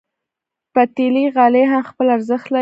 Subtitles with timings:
[0.73, 2.59] پتېلي غالۍ هم خپل ارزښت لري.